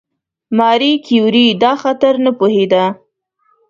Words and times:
ماري 0.57 0.91
کیوري 1.05 1.45
دا 1.63 1.71
خطر 1.81 2.13
نه 2.25 2.31
پوهېده. 2.37 2.85